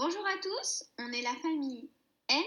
[0.00, 1.90] Bonjour à tous, on est la famille
[2.30, 2.42] M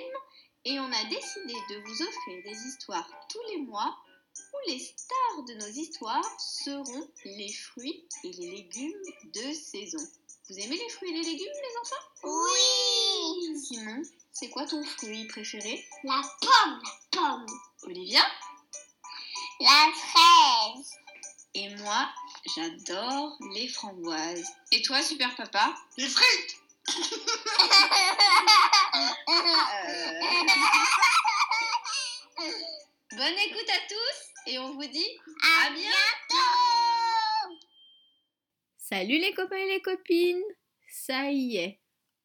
[0.65, 3.95] et on a décidé de vous offrir des histoires tous les mois
[4.35, 9.03] où les stars de nos histoires seront les fruits et les légumes
[9.35, 10.03] de saison.
[10.49, 12.05] Vous aimez les fruits et les légumes, les enfants?
[12.23, 14.01] Oui Simon,
[14.31, 15.85] c'est quoi ton fruit préféré?
[16.05, 17.45] La pomme, la pomme.
[17.83, 18.25] Olivia?
[19.59, 20.91] La fraise.
[21.53, 22.09] Et moi,
[22.55, 24.47] j'adore les framboises.
[24.71, 25.75] Et toi, super papa?
[25.97, 26.57] Les frites
[27.83, 27.89] Euh,
[33.11, 35.89] Bonne écoute à tous et on vous dit À à bientôt
[36.29, 37.59] bientôt
[38.77, 40.43] Salut les copains et les copines
[40.87, 41.79] Ça y est,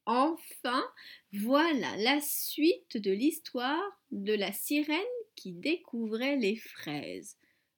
[0.06, 0.84] enfin,
[1.32, 4.98] voilà la suite de l'histoire de la sirène
[5.34, 7.36] qui découvrait les fraises.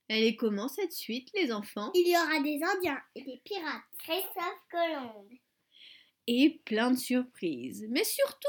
[0.09, 1.93] Elle est comment cette suite, les enfants?
[1.95, 3.83] Il y aura des Indiens et des pirates.
[3.99, 5.29] Christophe Colomb.
[6.33, 7.89] Et plein de surprises.
[7.91, 8.47] Mais surtout,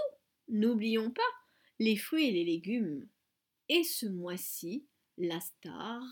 [0.50, 1.22] n'oublions pas
[1.80, 3.08] les fruits et les légumes.
[3.70, 4.86] Et ce mois-ci,
[5.18, 6.04] la star,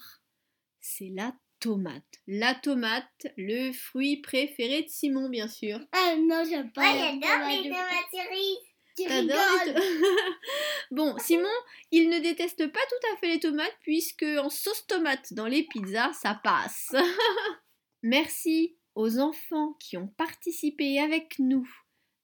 [0.80, 2.22] c'est la tomate.
[2.26, 5.80] La tomate, le fruit préféré de Simon, bien sûr.
[5.92, 8.58] Ah non, j'aime pas Moi, les j'adore les tomates cerises.
[8.98, 9.84] Tu rigoles.
[10.92, 11.48] bon, Simon,
[11.92, 15.62] il ne déteste pas tout à fait les tomates puisque en sauce tomate dans les
[15.62, 16.96] pizzas, ça passe.
[18.02, 21.66] Merci aux enfants qui ont participé avec nous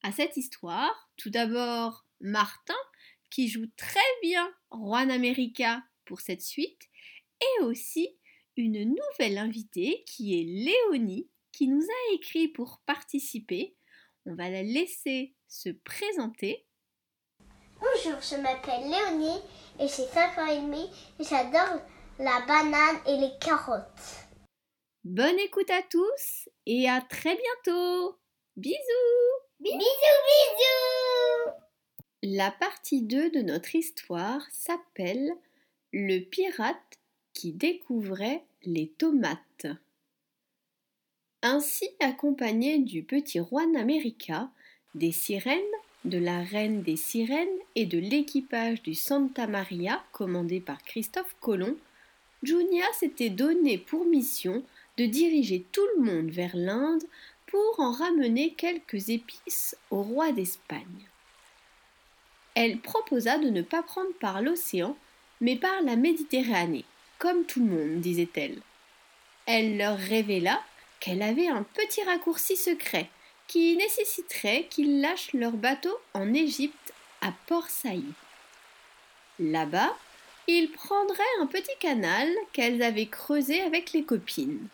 [0.03, 1.09] à cette histoire.
[1.15, 2.75] Tout d'abord, Martin
[3.29, 6.89] qui joue très bien Juan America pour cette suite
[7.39, 8.17] et aussi
[8.57, 13.77] une nouvelle invitée qui est Léonie qui nous a écrit pour participer.
[14.25, 16.67] On va la laisser se présenter
[17.79, 19.39] Bonjour, je m'appelle Léonie
[19.79, 20.89] et j'ai 5 ans et demi
[21.19, 21.81] et j'adore
[22.19, 24.25] la banane et les carottes.
[25.05, 28.15] Bonne écoute à tous et à très bientôt.
[28.57, 28.79] Bisous
[29.59, 31.51] Bisous, bisous
[32.23, 35.31] La partie 2 de notre histoire s'appelle
[35.93, 36.99] Le pirate
[37.33, 39.67] qui découvrait les tomates.
[41.41, 44.49] Ainsi accompagné du petit Juan America,
[44.95, 45.61] des sirènes,
[46.05, 51.75] de la reine des sirènes et de l'équipage du Santa Maria commandé par Christophe Colomb,
[52.43, 54.63] Junia s'était donné pour mission
[54.97, 57.03] de diriger tout le monde vers l'Inde
[57.47, 61.07] pour en ramener quelques épices au roi d'Espagne.
[62.53, 64.97] Elle proposa de ne pas prendre par l'océan,
[65.41, 66.85] mais par la Méditerranée,
[67.19, 68.61] comme tout le monde, disait-elle.
[69.45, 70.61] Elle leur révéla
[70.99, 73.09] qu'elle avait un petit raccourci secret
[73.47, 78.13] qui nécessiterait qu'ils lâchent leur bateau en Égypte à Port Saïd.
[79.39, 79.95] Là-bas,
[80.47, 84.67] ils prendraient un petit canal qu'elles avaient creusé avec les copines.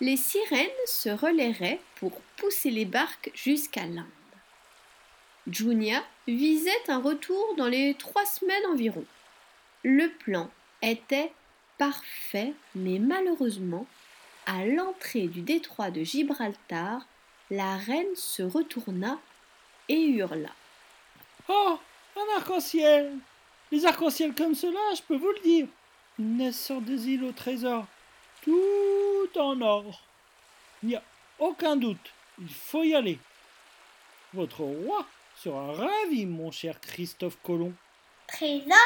[0.00, 4.06] Les sirènes se relaieraient pour pousser les barques jusqu'à l'Inde.
[5.46, 9.04] Junia visait un retour dans les trois semaines environ.
[9.82, 10.50] Le plan
[10.80, 11.32] était
[11.76, 13.86] parfait, mais malheureusement,
[14.46, 17.06] à l'entrée du détroit de Gibraltar,
[17.50, 19.18] la reine se retourna
[19.88, 20.50] et hurla.
[21.48, 21.78] Oh,
[22.16, 23.12] un arc-en-ciel
[23.70, 25.66] Les arcs-en-ciel comme cela, je peux vous le dire,
[26.18, 27.86] naissent des îles au trésor,
[29.40, 30.02] en or.
[30.82, 31.02] Il n'y a
[31.38, 33.18] aucun doute, il faut y aller.
[34.32, 35.04] Votre roi
[35.36, 37.74] sera ravi, mon cher Christophe Colomb.
[38.28, 38.76] Trésor,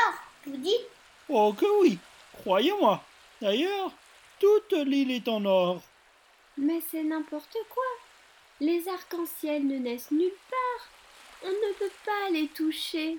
[0.47, 0.89] vous dites?
[1.29, 1.99] Oh que oui,
[2.33, 3.03] croyez-moi.
[3.41, 3.93] D'ailleurs,
[4.39, 5.83] toute l'île est en or.
[6.57, 7.83] Mais c'est n'importe quoi.
[8.61, 10.89] Les arcs-en-ciel ne naissent nulle part.
[11.45, 13.19] On ne peut pas les toucher,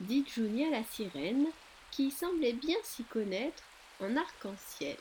[0.00, 1.46] dit Junia la sirène,
[1.90, 3.62] qui semblait bien s'y connaître
[4.00, 4.96] en arc-en-ciel.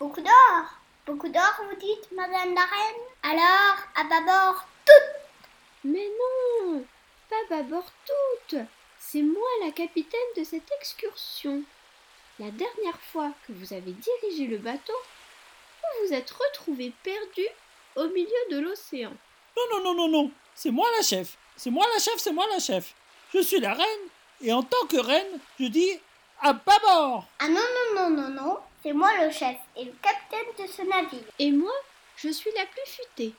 [0.00, 0.64] Beaucoup d'or
[1.04, 3.02] Beaucoup d'or, vous dites, madame la reine?
[3.22, 4.64] Alors, à bâbord,
[5.84, 6.08] Mais
[6.64, 6.82] non,
[7.28, 8.60] pas bâbord toutes.
[8.98, 11.62] C'est moi la capitaine de cette excursion.
[12.38, 14.94] La dernière fois que vous avez dirigé le bateau,
[15.82, 17.46] vous vous êtes retrouvé perdu
[17.96, 19.12] au milieu de l'océan.
[19.54, 20.30] Non, non, non, non, non.
[20.54, 21.36] C'est moi la chef.
[21.58, 22.94] C'est moi la chef, c'est moi la chef.
[23.34, 24.08] Je suis la reine.
[24.40, 26.00] Et en tant que reine, je dis
[26.40, 27.26] à bâbord.
[27.38, 27.60] Ah non,
[27.94, 31.28] non, non, non, non, c'est moi le chef et le capitaine de ce navire.
[31.38, 31.72] Et moi,
[32.16, 33.34] je suis la plus futée.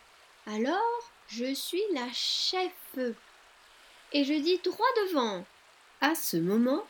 [0.48, 2.72] Alors, je suis la chef.
[4.14, 5.46] Et je dis droit devant.
[6.02, 6.84] À ce moment,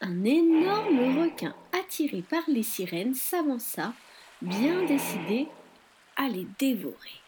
[0.00, 3.92] un énorme requin attiré par les sirènes s'avança,
[4.42, 5.48] bien décidé
[6.16, 7.20] à les dévorer.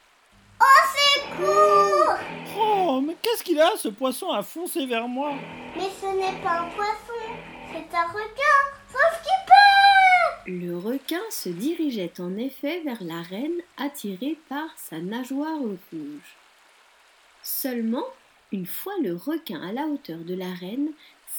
[0.92, 2.16] Secours
[2.58, 5.32] Oh, mais qu'est-ce qu'il a, ce poisson a foncé vers moi?
[5.76, 7.22] Mais ce n'est pas un poisson,
[7.72, 9.49] c'est un requin Sauf qu'il peut
[10.52, 16.36] Le requin se dirigeait en effet vers la reine attiré par sa nageoire rouge.
[17.40, 18.06] Seulement,
[18.50, 20.90] une fois le requin à la hauteur de la reine,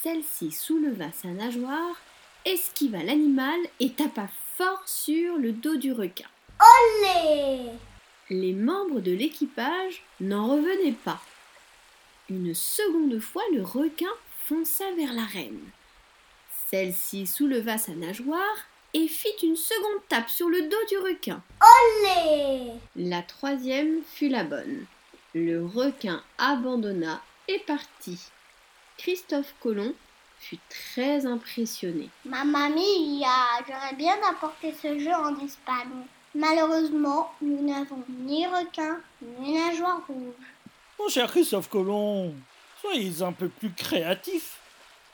[0.01, 2.01] celle-ci souleva sa nageoire,
[2.45, 6.29] esquiva l'animal et tapa fort sur le dos du requin.
[6.61, 7.65] Olé
[8.29, 11.21] Les membres de l'équipage n'en revenaient pas.
[12.29, 14.13] Une seconde fois, le requin
[14.45, 15.59] fonça vers la reine.
[16.69, 21.41] Celle-ci souleva sa nageoire et fit une seconde tape sur le dos du requin.
[21.61, 24.85] Olé La troisième fut la bonne.
[25.33, 28.19] Le requin abandonna et partit.
[28.97, 29.93] Christophe Colomb
[30.39, 32.09] fut très impressionné.
[32.25, 33.23] Ma mamie,
[33.67, 36.05] j'aurais bien apporté ce jeu en Espagne.
[36.33, 38.99] Malheureusement, nous n'avons ni requin,
[39.39, 40.33] ni nageoire rouge.
[40.99, 42.33] Mon cher Christophe Colomb,
[42.79, 44.59] soyez un peu plus créatif.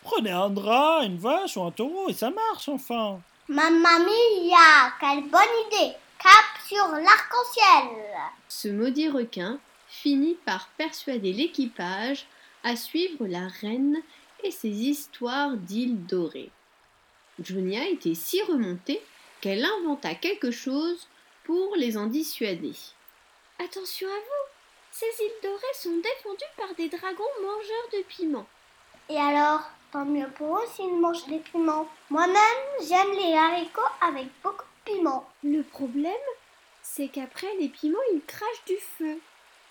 [0.02, 3.20] Prenez un drap, une vache ou un taureau et ça marche enfin.
[3.50, 7.98] Mamma mia, quelle bonne idée Cap sur l'arc-en-ciel
[8.50, 9.58] Ce maudit requin
[9.88, 12.28] finit par persuader l'équipage
[12.66, 14.02] à suivre la reine
[14.44, 16.52] et ses histoires d'îles dorées.
[17.42, 19.02] Junia était si remontée
[19.40, 21.08] qu'elle inventa quelque chose
[21.46, 22.74] pour les en dissuader.
[23.64, 24.52] Attention à vous,
[24.92, 28.48] ces îles dorées sont défendues par des dragons mangeurs de piments.
[29.08, 29.62] Et alors,
[29.92, 31.88] tant mieux pour eux s'ils mangent des piments.
[32.10, 35.28] Moi-même, j'aime les haricots avec beaucoup de piment.
[35.44, 36.14] Le problème,
[36.82, 39.20] c'est qu'après les piments, ils crachent du feu.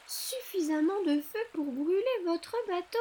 [0.07, 2.99] Suffisamment de feu pour brûler votre bateau.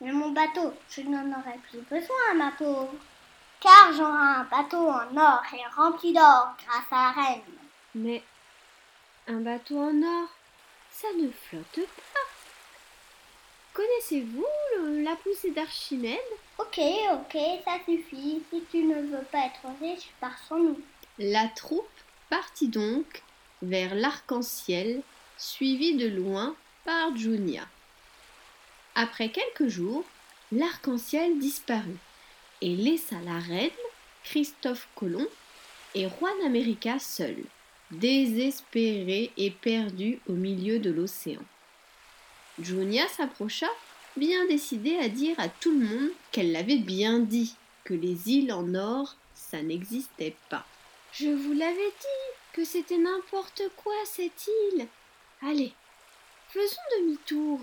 [0.00, 2.94] Mais mon bateau, je n'en aurai plus besoin, ma pauvre.
[3.60, 7.42] Car j'aurai un bateau en or et rempli d'or grâce à la reine.
[7.94, 8.22] Mais
[9.26, 10.28] un bateau en or,
[10.90, 12.35] ça ne flotte pas.
[13.76, 14.46] Connaissez-vous
[15.04, 16.16] la poussée d'Archimède?
[16.58, 16.80] Ok,
[17.12, 18.42] ok, ça suffit.
[18.50, 20.80] Si tu ne veux pas être riche, pars sans nous.
[21.18, 21.86] La troupe
[22.30, 23.22] partit donc
[23.60, 25.02] vers l'arc-en-ciel,
[25.36, 26.56] suivie de loin
[26.86, 27.68] par Junia.
[28.94, 30.04] Après quelques jours,
[30.52, 31.98] l'arc-en-ciel disparut
[32.62, 33.68] et laissa la reine,
[34.24, 35.28] Christophe Colomb
[35.94, 37.44] et Juan America seuls,
[37.90, 41.42] désespérés et perdus au milieu de l'océan.
[42.60, 43.68] Junia s'approcha,
[44.16, 47.54] bien décidée à dire à tout le monde qu'elle l'avait bien dit,
[47.84, 50.64] que les îles en or, ça n'existait pas.
[51.12, 54.86] Je vous l'avais dit que c'était n'importe quoi cette île.
[55.42, 55.72] Allez,
[56.48, 57.60] faisons demi-tour.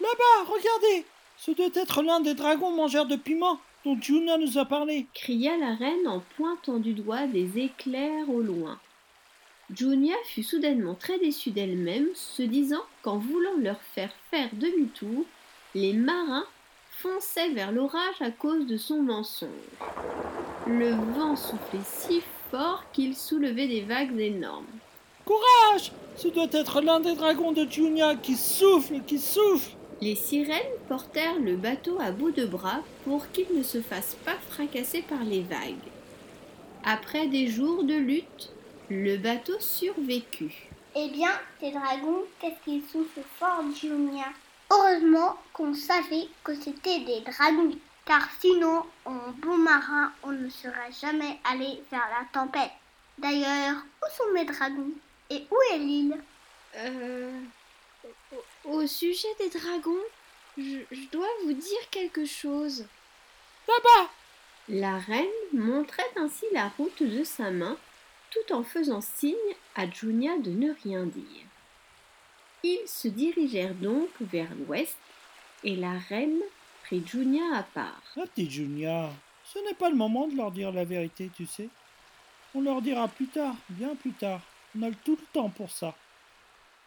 [0.00, 1.04] Là-bas, regardez
[1.36, 5.06] Ce doit être l'un des dragons mangeurs de piment dont Juna nous a parlé.
[5.14, 8.78] cria la reine en pointant du doigt des éclairs au loin.
[9.74, 15.24] Junia fut soudainement très déçue d'elle-même, se disant qu'en voulant leur faire faire demi-tour,
[15.74, 16.46] les marins
[16.90, 19.50] fonçaient vers l'orage à cause de son mensonge.
[20.66, 24.64] Le vent soufflait si fort qu'il soulevait des vagues énormes.
[25.26, 30.56] Courage Ce doit être l'un des dragons de Junia qui souffle, qui souffle Les sirènes
[30.88, 35.22] portèrent le bateau à bout de bras pour qu'il ne se fasse pas fracasser par
[35.24, 35.74] les vagues.
[36.84, 38.50] Après des jours de lutte,
[38.90, 40.54] le bateau survécut.
[40.94, 41.30] Eh bien,
[41.60, 44.26] ces dragons, qu'est-ce qu'ils soufflent fort, Junia
[44.70, 50.92] Heureusement qu'on savait que c'était des dragons, car sinon, en bon marin, on ne serait
[51.00, 52.70] jamais allé vers la tempête.
[53.18, 54.92] D'ailleurs, où sont mes dragons?
[55.30, 56.16] Et où est l'île?
[56.76, 57.40] Euh,
[58.64, 60.04] au, sujet des dragons,
[60.56, 62.86] je, je dois vous dire quelque chose.
[63.66, 64.10] Là-bas
[64.68, 67.76] La reine montrait ainsi la route de sa main,
[68.30, 69.34] tout en faisant signe
[69.74, 71.46] à Junia de ne rien dire.
[72.62, 74.98] Ils se dirigèrent donc vers l'ouest,
[75.64, 76.40] et la reine
[76.82, 78.02] prit Junia à part.
[78.16, 79.10] La Junia,
[79.44, 81.68] ce n'est pas le moment de leur dire la vérité, tu sais.
[82.54, 84.40] On leur dira plus tard, bien plus tard.
[84.76, 85.94] On a tout le temps pour ça.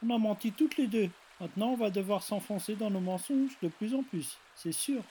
[0.03, 1.10] On a menti toutes les deux.
[1.39, 5.01] Maintenant, on va devoir s'enfoncer dans nos mensonges de plus en plus, c'est sûr.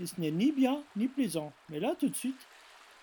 [0.00, 1.52] Et ce n'est ni bien ni plaisant.
[1.68, 2.46] Mais là, tout de suite,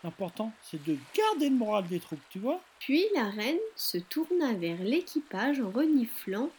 [0.04, 4.54] l'important, c'est de garder le moral des troupes, tu vois Puis la reine se tourna
[4.54, 6.50] vers l'équipage en reniflant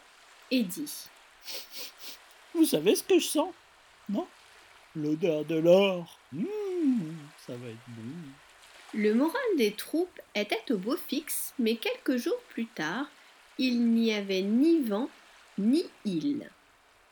[0.51, 0.93] et dit
[2.55, 3.53] Vous savez ce que je sens?
[4.09, 4.27] Non?
[4.97, 6.19] L'odeur de l'or.
[6.33, 6.47] Mmh,
[7.47, 8.03] ça va être bon.
[8.95, 13.07] Le moral des troupes était au beau fixe, mais quelques jours plus tard,
[13.59, 15.09] il n'y avait ni vent
[15.59, 16.49] ni île.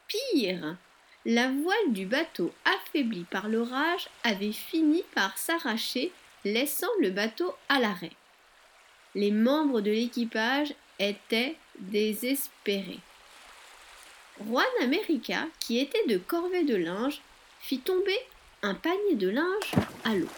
[0.06, 0.76] Pire,
[1.24, 6.12] la voile du bateau, affaiblie par l'orage, avait fini par s'arracher,
[6.44, 8.12] laissant le bateau à l'arrêt.
[9.14, 13.00] Les membres de l'équipage étaient désespérés.
[14.46, 17.20] Juan America, qui était de corvée de linge,
[17.60, 18.18] fit tomber
[18.62, 19.72] un panier de linge
[20.04, 20.28] à l'eau.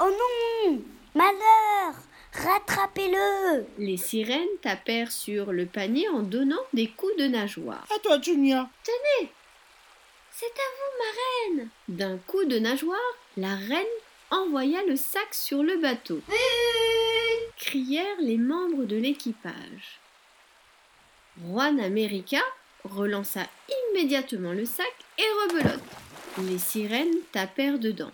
[0.00, 0.82] Oh non
[1.14, 1.94] Malheur
[2.32, 7.86] Rattrapez-le Les sirènes tapèrent sur le panier en donnant des coups de nageoire.
[7.94, 8.68] À toi, Junia.
[10.30, 12.98] C'est à vous, ma reine D'un coup de nageoire,
[13.36, 13.86] la reine
[14.30, 16.20] envoya le sac sur le bateau.
[17.56, 20.00] crièrent les membres de l'équipage.
[21.42, 22.40] Juan America
[22.84, 23.46] relança
[23.92, 25.82] immédiatement le sac et rebelote.
[26.38, 28.12] Les sirènes tapèrent dedans.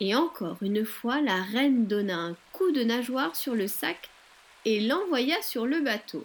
[0.00, 4.10] Et encore une fois, la reine donna un coup de nageoire sur le sac
[4.64, 6.24] et l'envoya sur le bateau.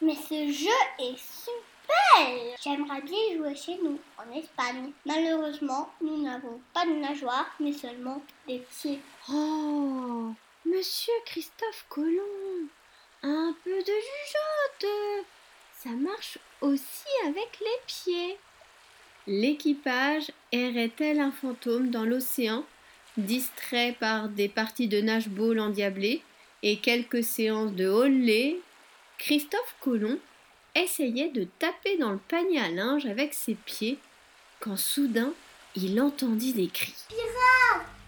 [0.00, 1.65] Mais ce jeu est super
[2.62, 4.90] J'aimerais bien jouer chez nous, en Espagne.
[5.04, 9.00] Malheureusement, nous n'avons pas de nageoire, mais seulement des pieds.
[9.30, 10.32] Oh,
[10.64, 12.68] monsieur Christophe Colomb,
[13.22, 15.26] un peu de jugeote.
[15.78, 18.38] Ça marche aussi avec les pieds.
[19.26, 22.64] L'équipage errait tel un fantôme dans l'océan,
[23.16, 26.22] distrait par des parties de nage-ball endiablées
[26.62, 28.58] et quelques séances de holley.
[29.18, 30.18] Christophe Colomb
[30.76, 33.98] essayait de taper dans le panier à linge avec ses pieds
[34.60, 35.32] quand soudain
[35.74, 36.94] il entendit des cris.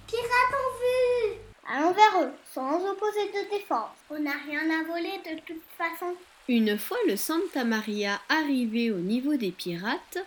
[0.07, 1.39] Pirates en vue
[1.71, 3.91] Allons vers eux, sans opposer de défense.
[4.09, 6.15] On n'a rien à voler de toute façon.
[6.49, 10.19] Une fois le Santa Maria arrivé au niveau des pirates,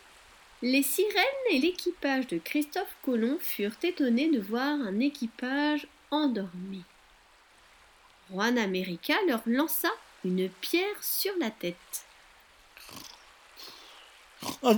[0.61, 6.83] les sirènes et l'équipage de Christophe Colomb furent étonnés de voir un équipage endormi.
[8.29, 9.89] Juan America leur lança
[10.23, 12.05] une pierre sur la tête.
[14.63, 14.75] Oh,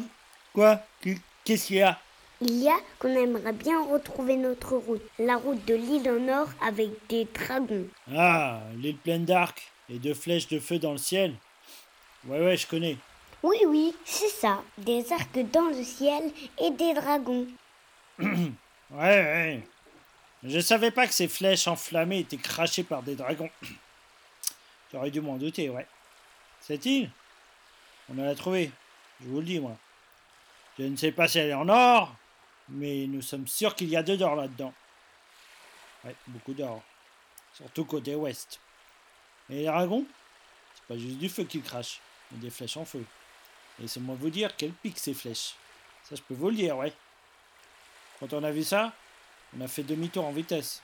[0.54, 2.00] quoi Qu- Qu'est-ce qu'il y a
[2.42, 6.48] Il y a qu'on aimerait bien retrouver notre route, la route de l'île en or
[6.66, 7.88] avec des dragons.
[8.16, 11.36] Ah, l'île pleine d'arcs et de flèches de feu dans le ciel.
[12.26, 12.98] Ouais, ouais, je connais.
[13.42, 17.48] Oui, oui, c'est ça, des arcs dans le ciel et des dragons.
[18.92, 19.64] Ouais, ouais.
[20.44, 23.50] Je savais pas que ces flèches enflammées étaient crachées par des dragons.
[24.92, 25.88] J'aurais dû m'en douter, ouais.
[26.62, 27.10] Cette île?
[28.10, 28.70] On l'a trouvée,
[29.24, 29.78] je vous le dis, moi.
[30.78, 32.16] Je ne sais pas si elle est en or,
[32.70, 34.74] mais nous sommes sûrs qu'il y a de d'or là-dedans.
[36.04, 36.82] Ouais, beaucoup d'or.
[37.54, 38.60] Surtout côté ouest.
[39.50, 40.06] Et les dragons?
[40.76, 42.02] C'est pas juste du feu qu'ils crachent,
[42.32, 43.06] mais des flèches en feu.
[43.80, 45.56] Laissez-moi vous dire qu'elles piquent ces flèches.
[46.04, 46.94] Ça, je peux vous le dire, ouais.
[48.20, 48.94] Quand on a vu ça,
[49.56, 50.82] on a fait demi-tour en vitesse.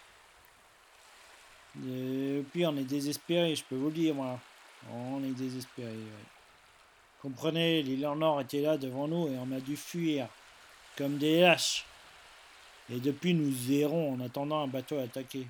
[1.88, 4.40] Et puis on est désespéré, je peux vous le dire, moi.
[4.92, 6.39] On est désespéré, ouais.
[7.22, 10.28] Comprenez, l'île en or était là devant nous et on a dû fuir.
[10.98, 11.86] Comme des lâches.
[12.92, 15.48] Et depuis, nous errons en attendant un bateau à attaquer.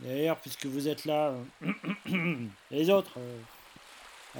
[0.00, 1.34] D'ailleurs, puisque vous êtes là,
[2.70, 3.40] les autres, euh,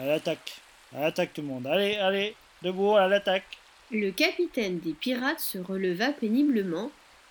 [0.00, 0.56] à l'attaque.
[0.94, 1.66] À l'attaque tout le monde.
[1.66, 3.58] Allez, allez, debout, à l'attaque.
[3.90, 6.90] Le capitaine des pirates se releva péniblement,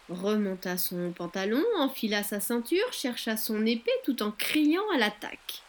[0.10, 5.65] remonta son pantalon, enfila sa ceinture, chercha son épée tout en criant à l'attaque.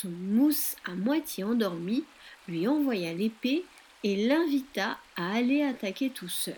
[0.00, 2.04] Son mousse à moitié endormi
[2.46, 3.64] lui envoya l'épée
[4.04, 6.54] et l'invita à aller attaquer tout seul.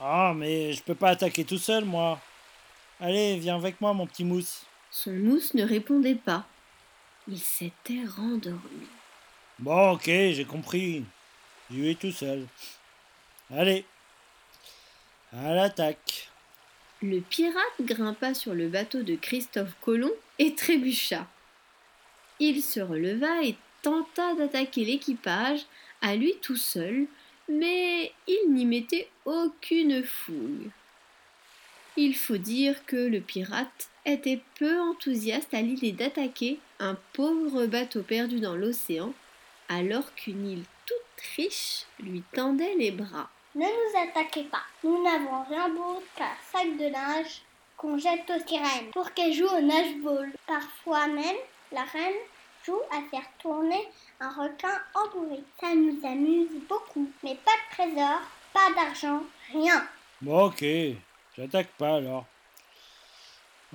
[0.00, 2.20] Ah, mais je peux pas attaquer tout seul, moi.
[2.98, 4.66] Allez, viens avec moi, mon petit mousse.
[4.90, 6.44] Son mousse ne répondait pas.
[7.28, 8.88] Il s'était rendormi.
[9.60, 11.04] Bon, ok, j'ai compris.
[11.70, 12.48] Je vais tout seul.
[13.54, 13.84] Allez.
[15.32, 16.30] À l'attaque.
[17.00, 21.28] Le pirate grimpa sur le bateau de Christophe Colomb et trébucha.
[22.40, 25.66] Il se releva et tenta d'attaquer l'équipage
[26.02, 27.06] à lui tout seul,
[27.48, 30.70] mais il n'y mettait aucune fouille.
[31.96, 38.02] Il faut dire que le pirate était peu enthousiaste à l'idée d'attaquer un pauvre bateau
[38.02, 39.14] perdu dans l'océan,
[39.68, 43.30] alors qu'une île toute riche lui tendait les bras.
[43.54, 44.62] Ne nous attaquez pas.
[44.84, 47.40] Nous n'avons rien d'autre qu'un sac de linge
[47.78, 50.30] qu'on jette aux sirènes pour qu'elles jouent au nage-ball.
[50.46, 51.36] Parfois même,
[51.72, 52.14] la reine
[52.64, 53.88] joue à faire tourner
[54.20, 55.42] un requin entouré.
[55.60, 57.10] Ça nous amuse beaucoup.
[57.22, 58.20] Mais pas de trésor,
[58.52, 59.86] pas d'argent, rien.
[60.20, 60.64] Bon, ok.
[61.36, 62.24] J'attaque pas alors.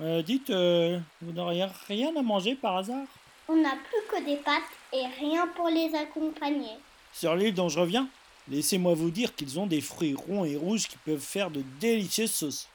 [0.00, 3.06] Euh, dites, euh, vous n'auriez rien à manger par hasard?
[3.48, 6.72] On n'a plus que des pâtes et rien pour les accompagner.
[7.12, 8.08] Sur l'île dont je reviens,
[8.48, 12.32] laissez-moi vous dire qu'ils ont des fruits ronds et rouges qui peuvent faire de délicieuses
[12.32, 12.68] sauces.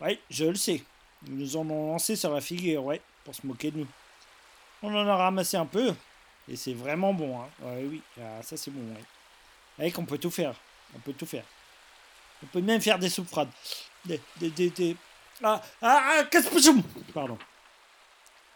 [0.00, 0.82] Oui, je le sais.
[1.26, 3.86] Ils nous en ont lancé sur la figure, ouais, pour se moquer de nous.
[4.82, 5.94] On en a ramassé un peu,
[6.48, 7.48] et c'est vraiment bon, hein.
[7.62, 9.02] Oui, ah, ça c'est bon, ouais.
[9.78, 10.54] Avec, on peut tout faire.
[10.94, 11.44] On peut tout faire.
[12.42, 13.50] On peut même faire des soupes froides.
[14.04, 14.96] Des, des, des, des-
[15.42, 16.40] Ah, ah, ah,
[17.14, 17.38] Pardon.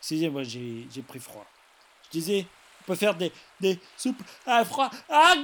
[0.00, 1.46] Excusez-moi, j'ai pris froid.
[2.06, 2.46] Je disais,
[2.82, 4.90] on peut faire des, des soupes à froid.
[5.08, 5.34] Ah,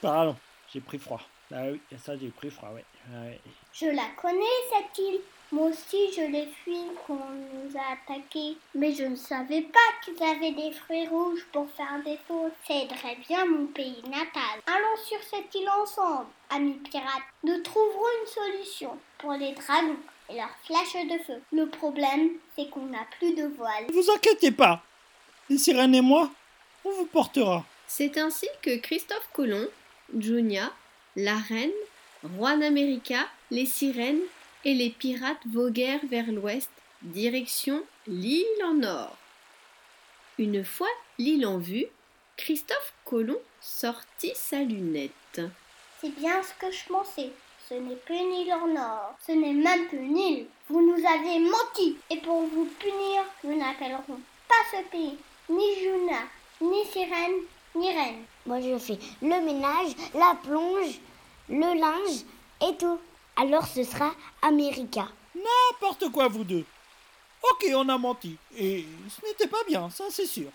[0.00, 0.36] Pardon,
[0.72, 1.20] j'ai pris froid.
[1.54, 2.84] Ah oui, ça j'ai pris froid, ouais.
[3.12, 3.40] Ah ouais.
[3.74, 5.20] Je la connais, cette île.
[5.52, 8.56] Moi aussi, je les fuis quand on nous a attaqués.
[8.74, 12.54] Mais je ne savais pas qu'ils avaient des fruits rouges pour faire des fautes.
[12.66, 14.62] Ça aiderait bien mon pays natal.
[14.66, 17.22] Allons sur cette île ensemble, amis pirates.
[17.44, 19.98] Nous trouverons une solution pour les dragons
[20.30, 21.42] et leurs flèches de feu.
[21.52, 23.88] Le problème, c'est qu'on n'a plus de voile.
[23.88, 24.82] Ne vous inquiétez pas.
[25.50, 26.30] Les sirènes et moi,
[26.86, 27.62] on vous portera.
[27.86, 29.68] C'est ainsi que Christophe Colomb,
[30.18, 30.72] Junia,
[31.14, 31.70] la reine,
[32.24, 34.22] Juan America, les sirènes
[34.64, 36.70] et les pirates voguèrent vers l'ouest,
[37.02, 39.16] direction l'île en or.
[40.38, 40.88] Une fois
[41.18, 41.86] l'île en vue,
[42.36, 45.40] Christophe Colomb sortit sa lunette.
[46.00, 47.30] C'est bien ce que je pensais.
[47.68, 49.14] Ce n'est plus une île en or.
[49.26, 50.46] Ce n'est même plus une île.
[50.68, 51.96] Vous nous avez menti.
[52.10, 55.16] Et pour vous punir, nous n'appellerons pas ce pays.
[55.48, 56.22] Ni Juna,
[56.60, 57.42] ni sirène,
[57.74, 58.24] ni reine.
[58.46, 61.00] Moi, je fais le ménage, la plonge,
[61.48, 62.24] le linge
[62.60, 62.98] et tout.
[63.36, 65.08] Alors ce sera America.
[65.34, 66.64] N'importe quoi, vous deux.
[67.42, 68.36] Ok, on a menti.
[68.56, 70.50] Et ce n'était pas bien, ça c'est sûr.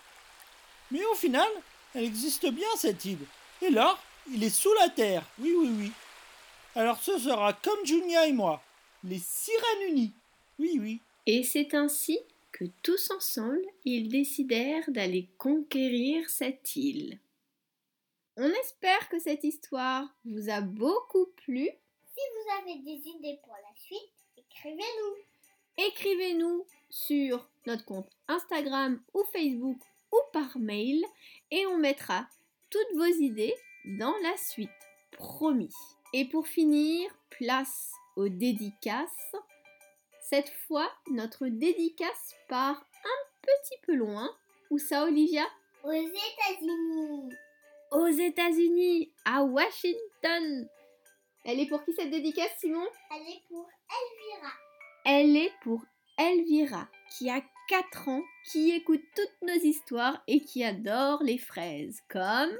[0.90, 1.48] Mais au final,
[1.94, 3.24] elle existe bien cette île.
[3.60, 3.98] Et là,
[4.30, 5.24] il est sous la terre.
[5.38, 5.92] Oui, oui, oui.
[6.74, 8.62] Alors ce sera comme Junia et moi,
[9.04, 10.12] les sirènes unies.
[10.58, 11.00] Oui, oui.
[11.26, 12.18] Et c'est ainsi
[12.52, 17.18] que tous ensemble, ils décidèrent d'aller conquérir cette île.
[18.36, 21.68] On espère que cette histoire vous a beaucoup plu.
[22.18, 25.86] Si vous avez des idées pour la suite, écrivez-nous.
[25.86, 29.78] Écrivez-nous sur notre compte Instagram ou Facebook
[30.10, 31.04] ou par mail
[31.52, 32.26] et on mettra
[32.70, 34.68] toutes vos idées dans la suite.
[35.12, 35.72] Promis.
[36.12, 39.36] Et pour finir, place aux dédicaces.
[40.20, 44.28] Cette fois, notre dédicace part un petit peu loin.
[44.70, 45.46] Où ça, Olivia?
[45.84, 47.32] Aux États-Unis.
[47.92, 50.68] Aux États-Unis, à Washington.
[51.50, 52.86] Elle est pour qui cette dédicace, Simon?
[53.10, 54.52] Elle est pour Elvira.
[55.06, 55.82] Elle est pour
[56.18, 57.40] Elvira, qui a
[57.70, 62.50] 4 ans, qui écoute toutes nos histoires et qui adore les fraises, comme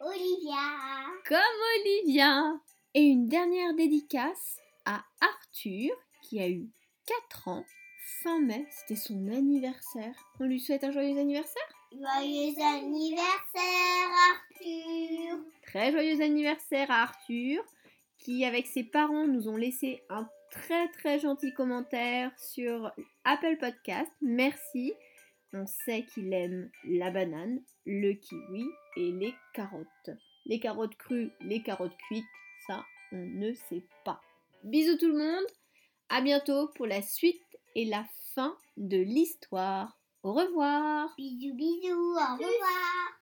[0.00, 0.56] Olivia.
[1.28, 1.38] comme
[1.78, 2.58] Olivia.
[2.94, 6.70] Et une dernière dédicace à Arthur, qui a eu
[7.04, 7.66] 4 ans.
[8.22, 10.14] Fin mai, c'était son anniversaire.
[10.40, 11.68] On lui souhaite un joyeux anniversaire?
[11.92, 15.44] Joyeux anniversaire, Arthur.
[15.66, 17.62] Très joyeux anniversaire à Arthur,
[18.26, 22.90] qui avec ses parents nous ont laissé un très très gentil commentaire sur
[23.22, 24.10] Apple Podcast.
[24.20, 24.92] Merci.
[25.52, 28.64] On sait qu'il aime la banane, le kiwi
[28.96, 30.10] et les carottes.
[30.44, 32.24] Les carottes crues, les carottes cuites,
[32.66, 34.20] ça on ne sait pas.
[34.64, 35.46] Bisous tout le monde.
[36.08, 37.40] À bientôt pour la suite
[37.76, 39.96] et la fin de l'histoire.
[40.24, 41.14] Au revoir.
[41.16, 43.20] Bisous, bisous, au revoir.